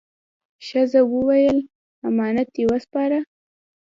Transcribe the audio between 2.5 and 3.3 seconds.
دې وسپاره؟»